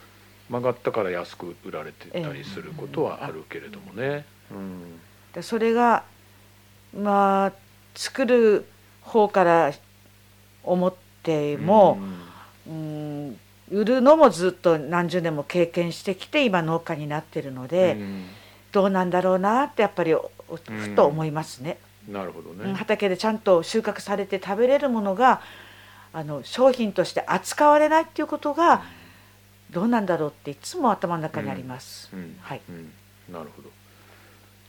[0.50, 4.26] 曲がったから安く売られてたりすることはあるけれどもね。
[4.52, 5.00] うん。
[5.34, 6.04] でそれが
[6.96, 7.54] まあ
[7.96, 8.66] 作る
[9.02, 9.74] 方から
[10.64, 12.14] 思っても、うん、
[12.68, 18.26] 売るのもずっと何十年も経験してきて今農家になってるので、うん
[18.72, 21.78] どうなんだろうなってやっぱりふと思いますね。
[22.10, 22.74] なるほどうんね。
[22.74, 25.40] 畑でちゃんと収穫されて食べれるものが
[26.12, 28.84] あの商品として扱われないっていうことが
[29.72, 32.10] どうなんだろうっていつも頭の中にあります。
[32.14, 32.92] うんはいうん
[33.32, 33.70] なるほど。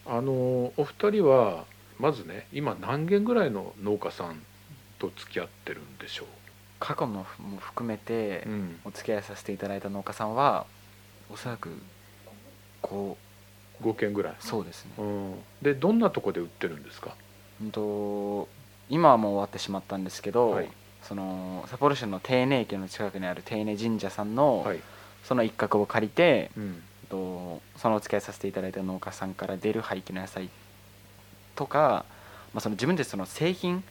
[0.07, 0.33] あの
[0.77, 1.65] お二人は
[1.99, 4.41] まずね今何軒ぐらいの農家さん
[5.01, 6.27] と付き合ってるんでしょ
[6.79, 8.47] 過去のも含めて。
[8.85, 10.67] お付き合いさせていただいた農家さんは
[11.33, 11.71] おそらく
[12.83, 13.17] こ
[13.83, 14.33] 5軒ぐらい。
[14.33, 15.35] うそうですねうん。
[15.63, 17.15] でどんなとこで売ってるんですか？
[17.63, 18.49] うんと
[18.89, 20.71] 今はもう終わってしまったんですけど、はい
[21.03, 24.81] その札幌市の丁寧駅の近くにある丁寧神社さんの、はい。
[25.23, 26.83] その一角を借りて、うん。
[27.09, 30.49] とそのお付き合いさせていただいた農家さんから出る廃棄の野菜
[31.55, 32.05] とか、
[32.53, 33.85] まあ、その自分でその製品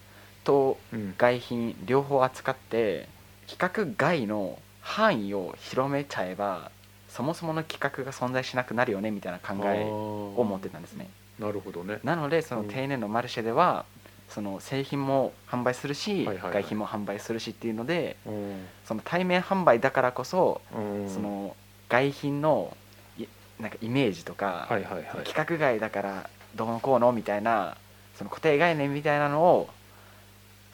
[0.46, 1.14] とうん。
[1.18, 3.10] 外品両方扱って
[3.48, 6.72] 規格外の範囲を広めちゃえば
[7.10, 11.08] そもそもの規格が存在しなくなるよねみたいな考えを持ってたんですね
[11.40, 12.00] なるほどね。
[12.04, 13.86] なのでそのうん丁寧のマルシェでは
[14.30, 18.66] その製品も販売するし、外品も販売するしっていうのでうん。
[18.86, 21.56] その対面販売だからこそ、うんその
[21.90, 22.76] 外品の
[23.18, 23.26] い
[23.60, 24.68] なんかイメージとか。
[24.70, 27.78] 規格外だからどうのこうのみたいな
[28.16, 29.70] その固定概念みたいなのを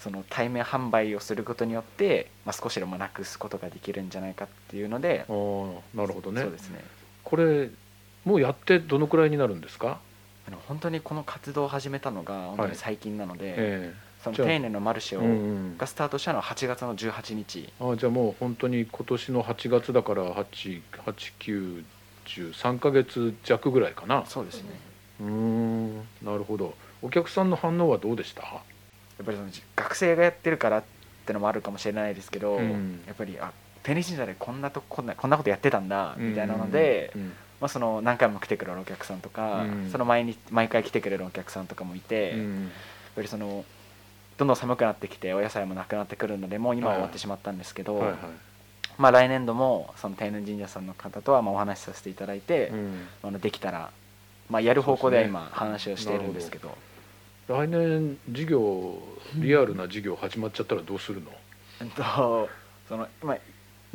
[0.01, 6.41] その対面販売をすることによって、まあ、少しでもなくすことができるんじゃないかっていうのであーなるほどね。
[6.41, 6.51] そう。
[6.51, 6.83] ですね。
[7.23, 7.69] これ
[8.25, 9.99] もうやってどのくらいになるんですか？
[10.47, 15.35] あの本当にこの活動を始めたのが本当に最近なので、えじゃあその丁寧のマルシェを、えうんう
[15.73, 15.77] ん。
[15.77, 17.71] がスタートしたのは8月の18日。
[17.79, 21.83] あじゃあもう本当に今年の8月だから88910
[22.79, 24.25] ヶ月弱ぐらいかな。
[24.25, 24.69] そうですね。
[25.21, 26.73] うーんなるほど。
[27.01, 28.41] お客さんの反応はどうでした？
[28.41, 28.47] や
[29.21, 30.83] っぱりその学生がやってるからっ
[31.25, 33.01] てのもあるかもしれないですけど、うん。
[33.07, 33.51] やっぱりあ
[33.83, 37.33] テニス神社でこんなとこんなこんなことやってたんだみたいなので、うん。
[37.61, 39.89] まあ、その何回も来てくれるお客さんとか、うん。
[39.91, 42.71] その毎日毎回来てくれるお客さんとかもいて、やっうん
[43.15, 43.65] ぱりその
[44.37, 48.11] どんどん寒くなってきてお野菜もなくなってくるのでもう今は終わってしまったんですけど、はい。
[48.11, 48.17] はい。
[48.97, 53.07] まあ、来年度もその天然神社さんの方とはまあお話しさせていただいて、うん。
[53.23, 53.91] あのできたら、
[54.49, 56.77] まあ、やる方向で今話をしているんですけど
[57.47, 58.97] 来年事業
[59.35, 61.31] リアルな事業始まっちゃったらどうするの？
[61.81, 62.49] えっと
[62.87, 63.33] その今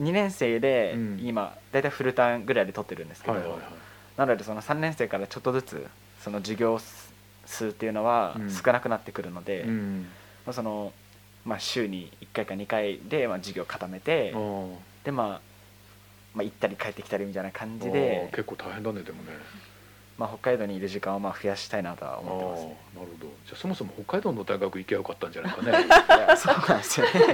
[0.00, 1.20] 2年生でうん。
[1.22, 3.60] 今大体フルターンぐらいで取ってるんですけど、はいはいはい。
[4.16, 5.86] なのでその3年生からちょっとずつ
[6.20, 6.78] その授業
[7.46, 8.50] 数っていうのはうん。
[8.50, 10.06] 少なくなってくるので、うん。
[10.44, 10.92] まあ、その
[11.44, 14.34] まあ、週に1回か2回でまあ授業固めて、
[15.04, 15.40] でまあ、
[16.34, 19.30] まあ行ったり帰ってきたりみたいな感じあでー、結構大変だねでもね
[20.18, 22.62] まあ、北海道にいる時間をまあ増やしたいなとは思ってます。
[22.64, 22.76] ね。
[22.94, 23.32] なるほど。
[23.44, 25.70] じゃあそもそも北海道の大学行けばよかったんじゃないかね。
[25.86, 27.12] いやそうなんですよね。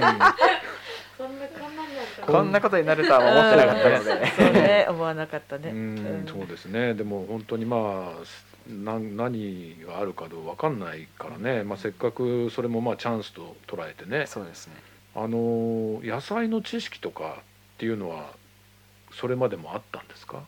[2.25, 5.69] こんなことになるとは思ってなかったので、 そうね思わなかったね。
[5.69, 6.25] うんうん。
[6.27, 6.93] そうですね。
[6.93, 8.23] でも本当にまあ
[8.67, 14.25] な何があるかどう分かんないからね、まあ、せっかくそれもまあチャンスと捉えてね。
[14.25, 14.73] そうですね。
[15.15, 17.37] あの野菜の知識とか
[17.75, 18.31] っていうのは
[19.11, 20.39] それまでもあったんですか、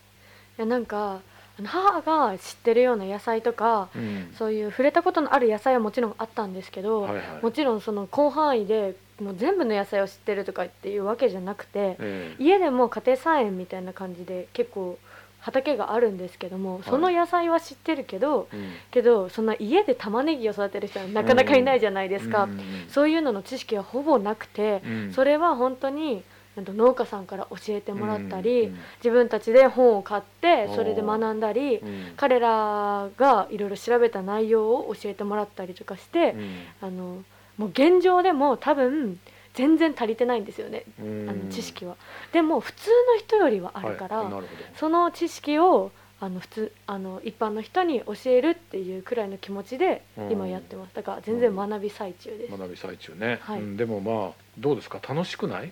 [0.57, 1.21] いやなんか
[1.63, 4.33] 母が知ってるような野菜とかうん。
[4.37, 7.23] そういう触れたことのある野菜はもちろんあったんですけど、はいはい。
[7.41, 12.43] もちろんその広範囲でもう全部の野菜を知ってるとかっていうわけじゃなくてええ。
[12.43, 14.97] 家でも家庭菜園みたいな感じで結構
[15.39, 18.73] 畑があるんですけどもその野菜は知ってるけど、うん。
[18.91, 22.59] けどそんな家で玉ねぎを育てる人はなかなかいないじゃないですか、うんうん。
[22.89, 25.13] そういうのの知識はほぼなくて、うん。
[25.13, 26.23] それは本当に
[26.57, 32.13] 農家さんから教えてもらったり、うん自分たちで本を買ってそれで学んだり、うん。
[32.17, 36.35] 彼らがいろいろ調べた内容を教えてもらったりとかして、
[36.81, 37.23] あの
[37.57, 39.19] もう現状でも多分
[39.53, 41.29] 全然足りてないんですよね、うん。
[41.29, 41.95] あの知識は。
[42.31, 44.43] でも普通の人よりはあるから、はい。
[44.77, 50.95] その知識をあの普通あの一般の人に教えるっていうくらいの気持ちで今やってます。
[50.95, 53.59] だから全然学び最中です、学び最中ね、はい。
[53.59, 53.77] うん。
[53.77, 54.99] でもまあどうですか？
[55.07, 55.71] 楽しくない、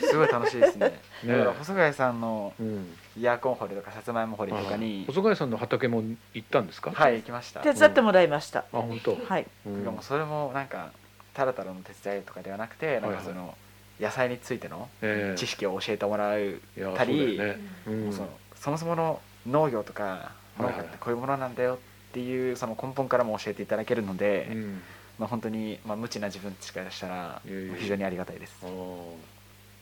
[0.00, 1.00] すごい楽しいですね。
[1.24, 1.32] ね。
[1.32, 6.02] だから細貝さんのうん、イヤーコン掘りとかさつまいも掘りとかに細貝さんの畑も
[6.34, 6.90] 行ったんですか？
[6.90, 7.60] はい行きました。
[7.60, 8.60] 手伝ってもらいました。
[8.60, 9.46] あ本当、はい。
[9.66, 9.84] うん。
[9.84, 10.90] でもそれもなんか
[11.34, 13.54] ただただの手伝いとかではなくてなんかその
[14.00, 15.38] 野菜についてのええ。
[15.38, 16.60] 知識を教えてもらう
[16.96, 18.12] たりそうだよね、うん。
[18.12, 21.78] そのそもそもの農業とか農家ってこういうものなんだよっ
[22.12, 24.82] ていうその根本からも教えていただけるので、うん
[25.18, 27.40] まあ、本当に、まあ、無知な自分ちからしたら
[27.78, 28.54] 非常にありがたいです。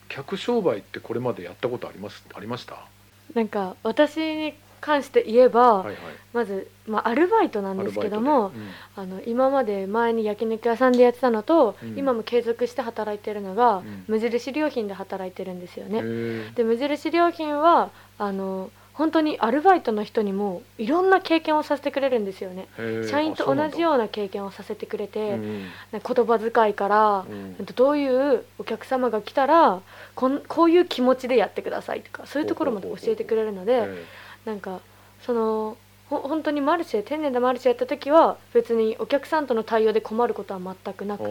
[0.09, 2.25] 客商売ってこれまでやったことあります？
[2.35, 2.87] ありました？
[3.35, 5.97] なんか私関して言えば、はいはい。
[6.35, 8.67] まず、まあ、アルバイトなんですけども、アルバイトで。
[8.97, 11.99] あの今まで前に焼肉屋さんでやってたのと、うん。
[11.99, 14.05] 今も継続して働いてるのが、うん。
[14.07, 16.01] 無印良品で働いてるんですようんね。
[16.05, 22.69] へで無印良品はあの本当にアルバイトの人にもいろんな経験をさせてくれるんですよね。
[23.11, 25.41] 社員と同じよあうな経験をさせてくれて、そう
[25.93, 27.57] なん言葉遣いから、うん。
[27.75, 29.81] どういうお客様が来たら
[30.15, 34.05] こんこういう気持ちでやってくださいとかそういうところまで教えてくれるのでへ
[34.45, 34.81] なんか
[35.23, 35.77] その
[36.09, 41.25] ほ本当にマルシェ天然でマルシェやった時は別にお客さんとの対応で困ることは全くなく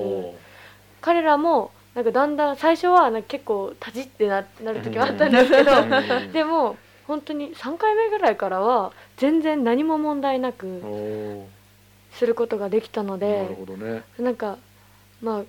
[1.02, 6.76] 彼らもなんかだんだん最初はなんか結構たじってななる時はあったんですけどーでも
[7.08, 11.48] 本当に3回目ぐらいからは全然何も問題なくお
[12.14, 14.04] することができたのーなるでほどね。
[14.20, 14.58] なんか
[15.22, 15.44] まあ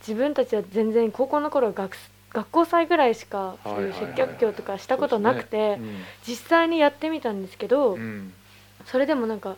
[0.00, 1.96] 自分たちは全然高校の頃は学
[2.32, 5.78] 学校祭ぐらいしかそういう接客業とかしたことなくて
[6.26, 8.32] 実際にやってみたんですけど、うんうん。
[8.84, 9.56] それでもなんか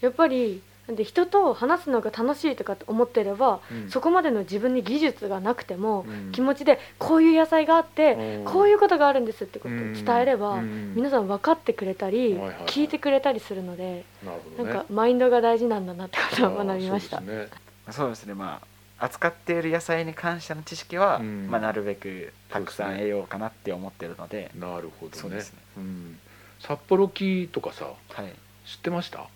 [0.00, 0.62] やっぱり
[0.96, 3.90] で人と話すのが楽しいとかって思ってれば、うん。
[3.90, 6.32] そこまでの自分に技術がなくても、うん。
[6.32, 10.94] 気持ちでこういう野菜があって、うんこういうことがあるんですってことを伝えれば、うん。
[10.94, 12.56] 皆さん分かってくれたり、はいはいはい。
[12.66, 14.38] 聞いてくれたりするので、なね。
[14.58, 17.18] なんかマインドが大事なんだなってことを学びました。
[17.18, 17.58] そうですね。
[17.92, 18.34] そうですね。
[18.34, 21.48] まあ扱っている野菜に関しての知識は、うん。
[21.50, 24.50] まあ、なるべくたくさん得ようかなって思ってるので。
[24.58, 25.12] なるほどね。
[25.14, 25.58] そうですね。
[25.78, 26.18] うん。
[26.60, 28.34] 札幌キとかさはい。
[28.66, 29.26] 知ってました？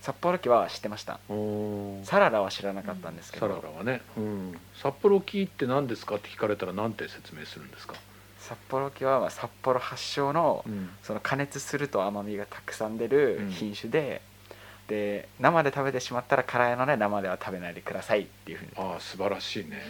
[0.00, 1.20] 札幌機は知ってました。
[2.04, 7.94] サララは知らなかったんですけサど、ララはね、うん、札幌キって何ですかって聞かれたら何て説明するんですか、
[8.38, 10.90] 札幌機はまあ札幌発祥のうん。
[11.02, 13.50] その加熱すると甘みがたくさん出るうん。
[13.50, 14.22] 品種で、
[14.88, 18.70] で生で食べてしまったら辛いので生では食べないでくださいっていうふうに。
[18.76, 19.82] ああ素晴らしいね。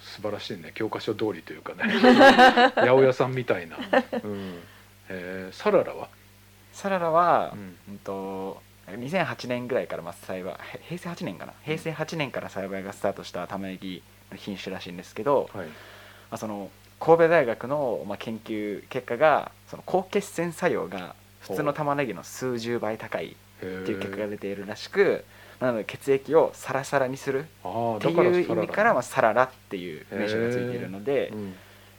[0.00, 0.72] 素晴らしいね。
[0.74, 1.92] 教科書通りというかね。
[2.74, 4.60] 八百屋さんみたいな、うん。
[5.10, 5.54] えー。
[5.54, 6.08] サララは、
[6.72, 7.76] サララはう、ん。
[7.90, 10.56] うんと2008年ぐらいからまあ栽培へ
[10.88, 11.52] 平成8年かな？
[11.62, 15.66] 平成8年から栽培がスタートした玉ねぎの品種らしいんですけど、はい。
[15.66, 15.72] ま
[16.32, 25.24] あ、その神戸大学のまあ研究結果がその高血栓作用が普通の玉ねぎの数十倍高いっていう結果が出ているらしく、
[25.60, 31.54] なので血液をサラサラにするっていう意味からまあサララっていう名称がついているので、うん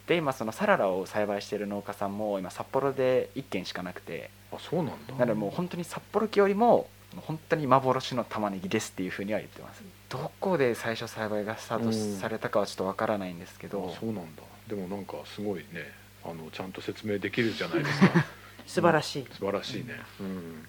[0.08, 4.30] で今そのサララを栽培している農家さんも今札幌で1軒しかなくて。
[4.52, 5.14] あそうなんだ。
[5.14, 9.84] なのでもう本当に札幌機よりも本当に幻の玉ねぎですっていうふうには言ってます。
[10.10, 11.94] どこで最初栽培がスタートうん。
[11.94, 13.94] されたかはちょっとわからないんですけど。
[13.96, 14.44] あそうなんだ。
[14.68, 15.92] でもなんかすごいね
[16.24, 18.26] あのちゃんと説明できるじゃないですか。
[18.68, 19.28] 素晴らしい。
[19.32, 20.66] 素晴らしいね、うん、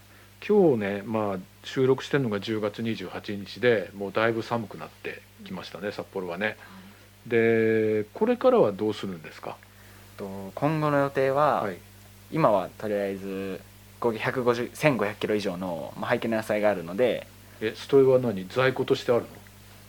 [0.46, 6.56] 今日ねまあ収録してるのが10月28日でもうだいぶ寒くなってきましたね札幌はね
[7.26, 9.56] でこれからはどうするんですか？
[10.16, 11.76] と今後の予定は、はい。
[12.32, 13.60] 今はとりあえず
[14.00, 17.26] 合計150 1500キロ以上の、まあ、廃棄の野菜があるので
[17.60, 18.46] えストエは何？
[18.48, 19.28] 在庫としてあるの？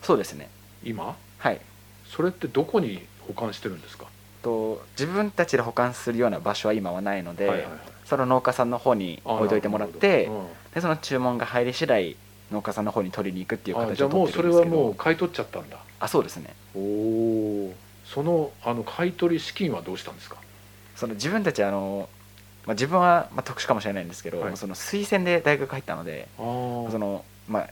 [0.01, 0.49] そうですね。
[0.83, 1.15] 今？
[1.37, 1.59] はい。
[2.07, 4.05] それってどこに保管してるんですか、
[4.43, 7.79] と自分たちで保管するような場所は今はないので、はいはいはい。
[8.05, 12.15] その農家さんの方にあ置いといてもらってなるほでその注文が入り次第
[12.51, 14.77] 農家さんの方に取りに行くっていう形を取ってじゃあもうそれるんですけど。
[14.77, 16.53] はもう買い取っちゃったんだあそうですね。
[16.75, 17.73] おお
[18.05, 20.37] そのあの買い取り資金はどうしたんですか？
[20.95, 22.07] その自分たちあの、
[22.65, 24.57] まあ、自分は、まあ、特殊かもしれないんですけど、はい。
[24.57, 27.69] その推薦で大学入ったのでその、まあ、い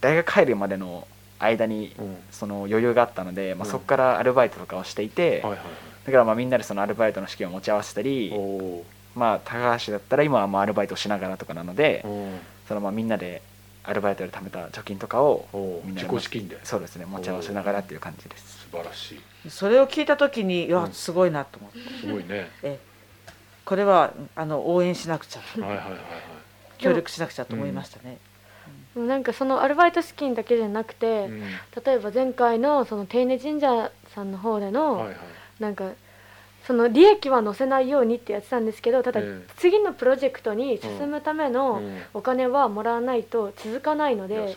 [0.00, 2.16] 大学入るまでの間にうん。
[2.30, 3.70] その余裕があったので、まあ、うん。
[3.70, 5.58] そこからアルバイトとかをしていて、はいはいはい。
[6.06, 8.30] だからまあみんなでそのアルバイトの資金を持ち合わせたり
[9.14, 12.04] まあ高橋だったら今はまあアルバイトをしながらとかなので
[12.68, 13.40] そのまあみんなで
[13.84, 15.46] アルバイトで貯めた貯金とかを
[15.86, 16.58] 自己資金で。
[16.64, 18.60] そうですね持ち合わせながらっていう感じです。
[18.70, 19.14] 素晴らし
[19.46, 19.50] い。
[19.50, 20.92] それを聞いた時にいやうん。
[20.92, 22.50] すごいなと思って、すごいね。
[22.62, 22.78] え
[23.64, 25.98] これはあの応援しなくちゃはいはいはいはい。
[26.78, 28.18] 協力しなくちゃと思いましたね。
[28.96, 31.40] なんかそのアルバイト資金だけじゃなくて、うん。
[31.84, 35.16] 例えば前回のその手稲神社さんの方での、はいはい。
[35.60, 35.90] なんか
[36.66, 39.44] その利益は載せないようにってやってたんですけどただええ。
[39.56, 41.98] 次のプロジェクトに進むためのうん。
[42.14, 44.54] お金はもらわないと続かないので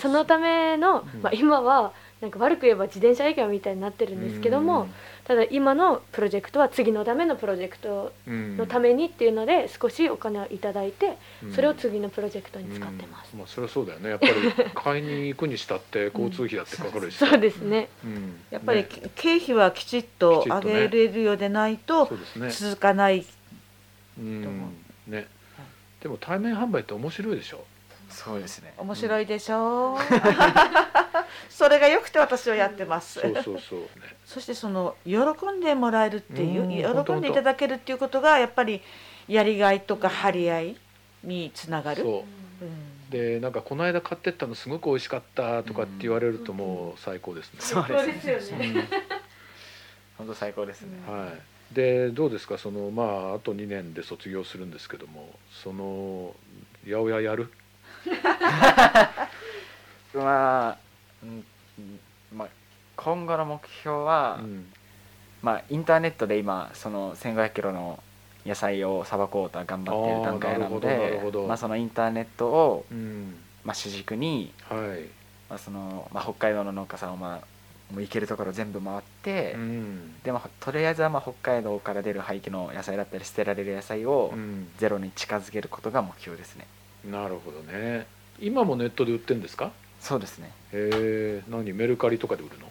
[0.00, 1.22] そのための、うん。
[1.22, 4.88] まあ、今はなんか悪く言えば自転車営業みたいになってるんですけども、
[5.24, 11.52] ただ今のプロジェクトは次のためのプロジェクトうんのためにっていうので少しお金をいただいてうん。
[11.52, 13.30] それを次のプロジェクトに使ってます。
[13.32, 13.38] うん。
[13.38, 14.10] まあそれはそうだよね。
[14.10, 14.32] やっぱり
[14.74, 17.28] 買いに行くにしたって交通費だってかかるしさ。
[17.28, 17.88] そうですね。
[18.04, 18.40] うん。
[18.50, 18.88] やっぱりね。
[19.14, 22.50] 経費はきちっと上げれるようでないとそうですね。
[22.50, 23.24] 続かない。
[24.18, 24.22] う。
[24.22, 24.42] ん。
[24.42, 24.68] と思
[25.06, 25.26] ね。
[26.00, 27.64] でも対面販売って面白いでしょ。
[28.10, 28.74] そうですね。
[28.76, 29.98] 面白いでしょう。
[31.48, 33.20] それが良くて私はやってます。
[33.20, 33.80] そうそうそう。
[33.80, 33.86] ね
[34.24, 35.16] そしてその喜
[35.52, 38.80] んでもらえるっていう、喜んでいただけるっていうことがやっぱり
[39.28, 40.76] やりがいとか張り合い
[41.22, 42.02] につながる。
[42.02, 42.24] そ
[42.60, 42.64] う。
[42.64, 43.10] うん。
[43.10, 47.60] でなんかこの間買ってったのすごく美味しかったとかって言われるともう最高ですね。
[47.60, 48.88] そうそうですですよね。
[50.16, 51.30] 本当最高ですね、は
[51.72, 52.56] い、でどうですか？
[52.56, 56.34] そのまああと2年で卒業するんですけどもその
[56.86, 57.52] 八百屋やる？
[60.14, 60.78] まあ、
[61.22, 61.44] うん
[61.78, 62.00] うん
[62.36, 62.48] まあ、
[62.96, 64.72] 今後の目標は、うん。
[65.42, 68.00] まあ、インターネットで今その1500キロの
[68.46, 73.34] 野菜をさばこうと頑張っている段階なのでまあそのインターネットを、うん。
[73.64, 74.78] まあ、主軸に、はい、
[75.48, 80.22] まあそのまあ、北海道の農家さんを、まあ、もう行けるところ全部回って、うん。
[80.22, 84.68] でもとりあえずはまあ北海道から出る廃棄の野菜だったり捨てられる野菜をうん。
[84.78, 86.66] ゼロに近づけることが目標ですね。
[87.04, 88.06] なるほどね。
[88.40, 89.72] 今もネットで売ってんですか？
[90.02, 90.50] そうですね。
[90.72, 91.72] へえ何？
[91.72, 92.68] メルカリとかで売るの？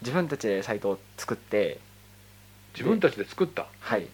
[0.00, 1.78] 自分たちでサイトを作って。
[2.74, 3.66] 自分たちで作った？
[3.80, 4.06] はい。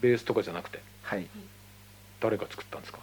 [0.00, 0.80] ベースとかじゃなくて？
[1.04, 1.26] はい。
[2.20, 2.98] 誰が作ったんですか？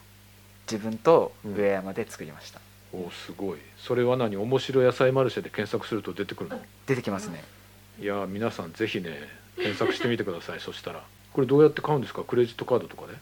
[0.69, 1.55] 自分とうん。
[1.55, 2.59] 上山で作りました、
[2.93, 3.59] おおすごい。
[3.77, 4.35] それは何？
[4.35, 6.59] 面白野菜マルシェで検索すると出てくるの？
[6.85, 7.43] 出てきますね。
[8.01, 9.11] いや皆さんぜひね
[9.55, 11.01] 検索してみてください そしたら。
[11.31, 12.25] これどうやって買うんですか？
[12.25, 13.13] クレジットカードとかで？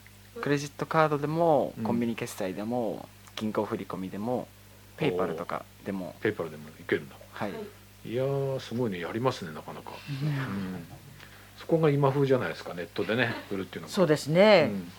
[0.42, 1.84] クレジットカードでもうん。
[1.84, 4.48] コンビニ決済でも銀行振り込みでも
[5.00, 6.16] ペイパルとかでも。
[6.22, 7.16] ペーパルでもいけるんだ。
[7.32, 7.52] はい。
[8.06, 10.86] いやーすごいねやりますねなかなか、うん、
[11.58, 13.94] そこが今風じゃないですかネットでね売るっていうのが。
[13.94, 14.66] そうですうね。
[14.66, 14.92] ん、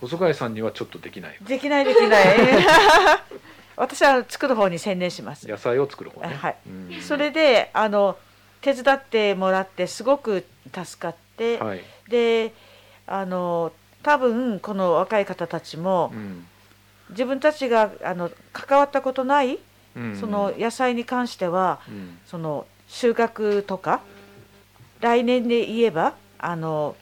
[0.00, 1.38] 細貝さんにはちょっとできない。
[1.40, 2.36] できないできない。
[3.76, 5.48] 私は作る方に専念します。
[5.48, 6.56] 野菜を作る方ね、はい。
[6.66, 7.02] うん。
[7.02, 8.16] それであの
[8.60, 12.54] 手伝ってもらってすごく助かって、はい、で
[13.06, 16.46] あの多分この若い方たちもうん
[17.10, 19.58] 自分たちがあの関わったことない
[19.96, 20.16] うん。
[20.18, 22.18] その野菜に関してはうん。
[22.26, 24.00] その収穫とか
[25.00, 26.96] 来年で言えばあの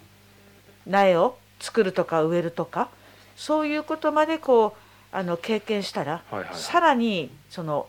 [0.86, 2.88] 苗を作るとか植えるとか
[3.36, 4.74] そういうことまでこ
[5.12, 6.56] うあの経験したら、はいはいはい。
[6.56, 7.88] さらにその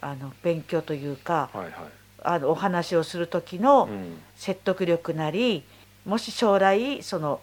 [0.00, 1.72] あの勉強というかはいはい。
[2.20, 4.18] あのお話をする時のうん。
[4.36, 5.64] 説得力なり
[6.04, 7.40] もし将来その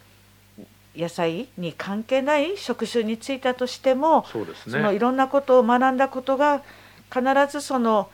[0.97, 6.61] 野菜に関係ない職種に就いたとしてもそうですそのいねろんなことを学んだことが
[7.13, 8.09] 必ずその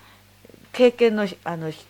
[0.74, 1.86] 経験のあのひ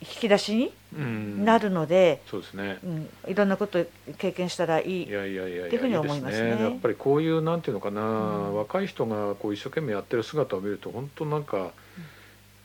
[0.00, 1.44] 引き出しにうん。
[1.44, 2.78] なるので、そうですね。
[2.84, 3.86] うんいろんなことを
[4.18, 6.50] 経験したらいいいやいやいやっていうふうに思いますね。
[6.50, 8.56] やっぱりこういうなんていうのかな、ん。
[8.56, 11.72] 若い人がこう一生懸命やってる姿を見ると本当なんか、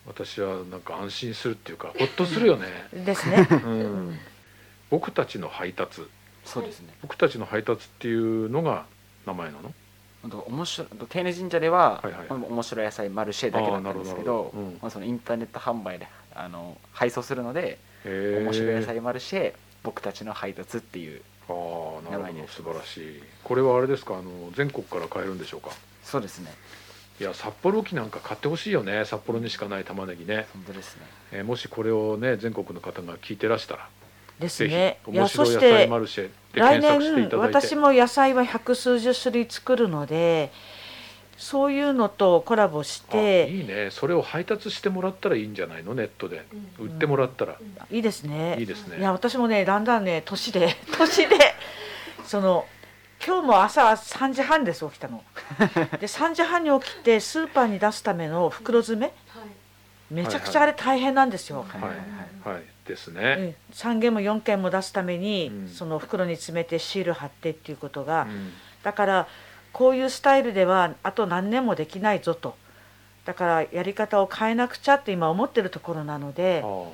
[0.07, 3.47] 私はなんか安心するっていうかほっとするよね、ですね。
[3.51, 4.19] うん、
[4.89, 6.01] 僕たちの配達
[6.45, 6.93] そうですね。
[7.01, 8.85] 僕たちの配達っていうのが
[9.25, 9.73] 名前なの？
[10.47, 12.27] 面白い丁寧神社では、はいはい。
[12.29, 14.77] 面白い野菜マルシェだけだったんですけどうん。
[14.81, 21.21] まあ、そのインターネット販売であの配送するので面白い野菜マルシェ僕たちの配達っていう
[22.11, 23.23] 名前に素晴らしい。
[23.43, 24.15] これはあれですか？
[24.17, 25.71] あの全国から買えるんでしょうか？
[26.03, 26.53] そうですね。
[27.19, 29.05] いや札幌機なんか買ってほしいよね。
[29.05, 31.03] 札幌にしかない玉ねぎね、本当ですね。
[31.31, 33.89] えーもしこれをね全国の方が聞いてらしたら
[34.41, 34.99] ですね。
[35.07, 37.57] いや面白い野そして菜マルシェで来検索してい年ただいて。
[37.59, 40.51] 私も野菜は百数十種類作るので
[41.37, 43.89] そういうのとコラボしあていいね。
[43.89, 45.95] それを配達してもらったらいいんじゃないの？
[45.95, 46.45] ネットで。
[46.77, 47.55] 売ってもらったら。
[47.89, 48.57] いいですね。
[48.59, 48.97] いいですね。
[48.99, 51.37] いや私もねだんだんね年で 年で
[52.25, 52.65] その
[53.25, 55.23] 今日も朝3時半です起きたの。
[55.99, 59.13] で3時半に起きてスーパーに出すための袋詰め
[60.11, 61.65] めちゃくちゃあれ大変なんですよ。
[61.67, 62.55] はいはいはい。
[62.55, 65.67] はいですうね、ん、3軒も4軒も出すために、うん。
[65.69, 68.51] その袋に詰めてシール貼ってっていうことが、うん。
[68.83, 69.27] だから
[69.71, 72.55] こういうスタイルではあと何年もできないぞと。
[73.25, 76.87] だからやり方を変えなくちゃって今思ってるところなのであ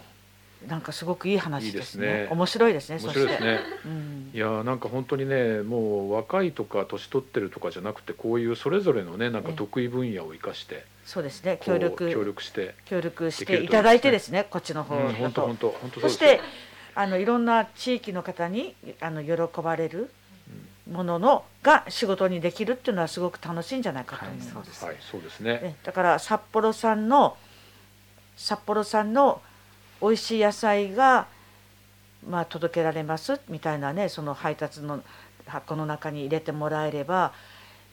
[0.68, 2.06] なんかすごくいい話ですね。
[2.06, 2.28] いいですね。
[2.32, 3.60] 面白いですねあ面白いですね。
[3.60, 4.32] そして、うん。
[4.34, 11.58] いやーなんか本当にねもう若いとか年取ってるとかじゃなくてこういうそれぞれのねなんか得意分野を生かしてそうですね。
[11.62, 12.76] 協力協力して。
[12.84, 16.42] 協力していただいてですねこっちの方だと、当本当本当そして
[16.96, 20.12] あのいろんな地域の方にあの喜ばれる
[20.92, 24.54] もののが仕事にできるっていうのはすごく楽しいんじゃないかと思います。
[24.54, 24.86] はいそうです。
[24.86, 25.54] はいそうですね。
[25.54, 27.38] ねだから札幌産の
[28.36, 29.42] 札幌産の
[30.02, 31.28] 美味しい野菜が、
[32.30, 35.02] まあ、届けられますみたいなねその配達の
[35.46, 37.32] 箱の中に入れてもらえれば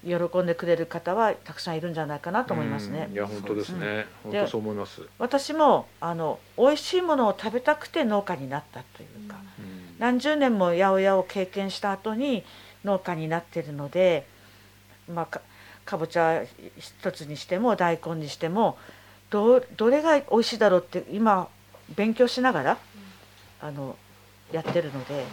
[0.04, 3.06] 喜んでくれる方はたくさんいるんじゃないかなと思いますね。
[3.08, 3.16] うんい。
[3.16, 4.06] や本当ですね。
[4.24, 9.96] うん本当そう思います、私もあの美味しいものを食べたくて農家になったというか、うん。
[9.98, 12.44] 何十年も八百屋を経験した後に
[12.84, 14.26] 農家になってるので、
[15.12, 15.40] まあ、か
[15.84, 16.44] かぼちゃ
[16.78, 18.78] 一つにしても大根にしても
[19.30, 21.48] どどれが美味しいだろうって今
[21.94, 22.78] 勉強しながら
[23.60, 23.96] あの
[24.52, 25.24] やってるのでえ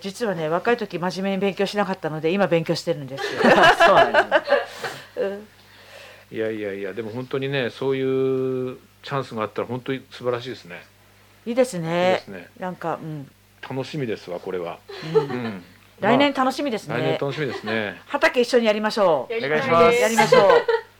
[0.00, 3.40] 実はね若い時真面目に勉強しなかったので今勉強してるんですよ。
[3.78, 4.42] そうなんですね
[5.16, 5.46] うん
[6.32, 8.02] いやいやいやでも本当にねそうい
[8.72, 10.82] うチャンスがあったら本当に素晴らしいですね。
[11.46, 12.28] いいですいいでねす。
[12.28, 12.48] ね。
[12.58, 13.30] なんか、うん、
[13.62, 14.78] 楽しみですわこれは。
[15.14, 15.64] うんうん。
[16.00, 17.18] 来年ま楽しみですあ来年ね。
[17.20, 18.00] 楽しみですね。
[18.08, 19.34] 畑一緒にやりましょう。
[19.36, 20.50] お願いしますやりましょう。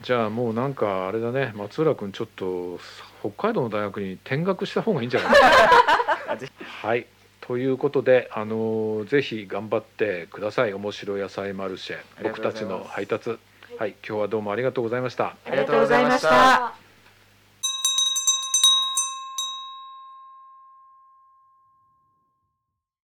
[0.02, 2.78] じゃあもうなんかあれだね松浦君ちょっと
[3.20, 5.38] 北海道の大学に転学した方がいいんじゃない？
[6.28, 6.48] あ ぜ
[6.82, 7.04] はい
[7.46, 10.72] ということであのぜひ頑張ってください。
[10.72, 11.96] 面白い野菜マルシェ。
[12.22, 13.38] 僕たちの配達。
[13.78, 13.94] はい。
[14.06, 15.36] 今日はどうもありがとうございました。
[15.46, 16.85] ありがとうございました